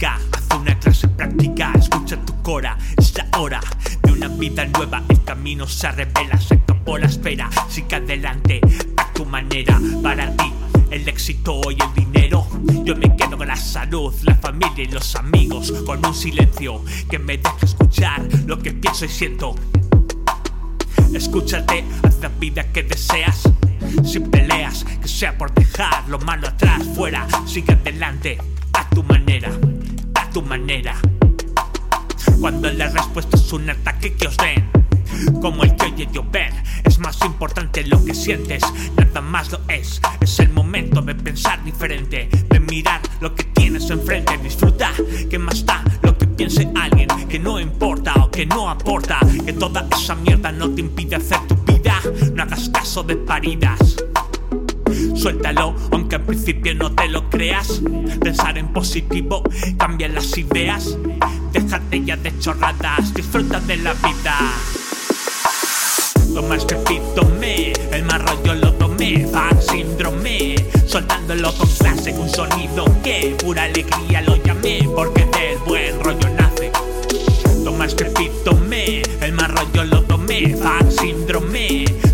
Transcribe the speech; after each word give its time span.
haz 0.00 0.58
una 0.58 0.78
clase 0.78 1.08
práctica, 1.08 1.72
escucha 1.78 2.16
tu 2.24 2.40
cora, 2.42 2.76
es 2.96 3.16
la 3.16 3.38
hora 3.38 3.60
de 4.02 4.12
una 4.12 4.28
vida 4.28 4.64
nueva, 4.66 5.02
el 5.08 5.22
camino 5.24 5.66
se 5.66 5.90
revela, 5.90 6.40
se 6.40 6.54
acabó 6.54 6.98
la 6.98 7.06
espera, 7.06 7.50
sigue 7.68 7.96
adelante, 7.96 8.60
a 8.96 9.12
tu 9.12 9.24
manera, 9.24 9.78
para 10.02 10.34
ti. 10.36 10.52
El 10.90 11.08
éxito 11.08 11.60
y 11.70 11.78
el 11.82 11.94
dinero, 11.94 12.46
yo 12.84 12.94
me 12.96 13.16
quedo 13.16 13.38
con 13.38 13.48
la 13.48 13.56
salud, 13.56 14.12
la 14.24 14.34
familia 14.34 14.84
y 14.84 14.88
los 14.88 15.14
amigos, 15.16 15.72
con 15.86 16.04
un 16.04 16.14
silencio 16.14 16.84
que 17.08 17.18
me 17.18 17.38
deja 17.38 17.56
escuchar 17.62 18.22
lo 18.46 18.58
que 18.58 18.72
pienso 18.72 19.06
y 19.06 19.08
siento. 19.08 19.54
Escúchate, 21.14 21.84
haz 22.02 22.18
la 22.20 22.28
vida 22.28 22.70
que 22.72 22.82
deseas. 22.82 23.42
Sin 24.04 24.30
peleas, 24.30 24.84
que 24.84 25.08
sea 25.08 25.36
por 25.36 25.52
dejar 25.54 26.08
lo 26.08 26.18
malo 26.18 26.48
atrás, 26.48 26.82
fuera, 26.94 27.26
sigue 27.46 27.72
adelante, 27.72 28.38
tu 28.94 29.02
manera, 29.04 29.50
a 30.14 30.30
tu 30.30 30.42
manera. 30.42 30.94
Cuando 32.40 32.70
la 32.70 32.88
respuesta 32.88 33.36
es 33.36 33.52
un 33.52 33.70
ataque 33.70 34.14
que 34.14 34.26
os 34.26 34.36
den, 34.36 34.70
como 35.40 35.64
el 35.64 35.74
que 35.76 35.86
oye 35.86 36.08
llover, 36.12 36.52
es 36.84 36.98
más 36.98 37.18
importante 37.24 37.84
lo 37.86 38.04
que 38.04 38.14
sientes, 38.14 38.62
nada 38.96 39.20
más 39.22 39.50
lo 39.50 39.60
es. 39.68 40.00
Es 40.20 40.40
el 40.40 40.50
momento 40.50 41.00
de 41.00 41.14
pensar 41.14 41.64
diferente, 41.64 42.28
de 42.50 42.60
mirar 42.60 43.00
lo 43.20 43.34
que 43.34 43.44
tienes 43.44 43.88
enfrente, 43.88 44.36
disfruta, 44.38 44.92
que 45.30 45.38
más 45.38 45.64
da 45.64 45.82
lo 46.02 46.16
que 46.18 46.26
piense 46.26 46.68
alguien, 46.74 47.08
que 47.28 47.38
no 47.38 47.58
importa 47.58 48.14
o 48.16 48.30
que 48.30 48.44
no 48.44 48.68
aporta, 48.68 49.20
que 49.44 49.54
toda 49.54 49.86
esa 49.96 50.14
mierda 50.16 50.52
no 50.52 50.70
te 50.70 50.82
impide 50.82 51.16
hacer 51.16 51.40
tu 51.46 51.56
vida, 51.56 51.98
no 52.34 52.42
hagas 52.42 52.68
caso 52.68 53.02
de 53.02 53.16
paridas. 53.16 53.96
Suéltalo, 55.22 55.76
aunque 55.92 56.16
en 56.16 56.26
principio 56.26 56.74
no 56.74 56.90
te 56.90 57.08
lo 57.08 57.30
creas. 57.30 57.80
Pensar 58.20 58.58
en 58.58 58.72
positivo, 58.72 59.44
cambia 59.78 60.08
las 60.08 60.36
ideas. 60.36 60.98
Déjate 61.52 62.04
ya 62.04 62.16
de 62.16 62.36
chorradas, 62.40 63.14
disfruta 63.14 63.60
de 63.60 63.76
la 63.76 63.92
vida. 63.94 64.36
Toma 66.34 66.56
este 66.56 66.74
tomé, 67.14 67.72
el 67.92 68.04
más 68.04 68.20
rollo 68.20 68.54
lo 68.54 68.72
tomé, 68.72 69.24
fan 69.28 69.62
síndrome, 69.62 70.56
soltándolo 70.88 71.54
con 71.54 71.68
clase, 71.68 72.12
un 72.18 72.28
sonido 72.28 72.84
que 73.04 73.36
pura 73.44 73.62
alegría 73.62 74.22
lo 74.22 74.34
llamé, 74.42 74.88
porque 74.92 75.24
del 75.26 75.58
buen 75.64 75.81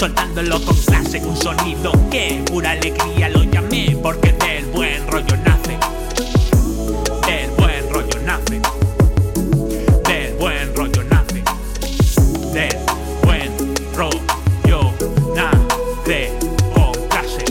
soltándolo 0.00 0.58
con 0.64 0.74
clase, 0.78 1.20
un 1.22 1.36
sonido 1.36 1.92
que 2.10 2.42
pura 2.46 2.70
alegría 2.70 3.28
lo 3.28 3.42
llamé 3.42 3.94
porque 4.02 4.32
del 4.32 4.64
buen 4.72 5.06
rollo 5.08 5.36
nace. 5.44 5.76
Del 7.26 7.50
buen 7.58 7.90
rollo 7.90 8.18
nace. 8.24 8.62
Del 10.08 10.34
buen 10.36 10.74
rollo 10.74 11.04
nace. 11.04 11.42
Del 12.54 12.78
buen 13.24 13.52
rollo 13.94 15.12
nace 15.36 16.32
con 16.72 16.92
clase. 17.10 17.44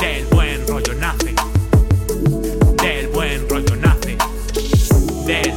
Del 0.00 0.24
buen 0.30 0.66
rollo 0.66 0.94
nace. 0.94 1.34
Del 2.82 3.08
buen 3.08 3.46
rollo 3.50 3.76
nace. 3.76 4.16
Del 5.26 5.52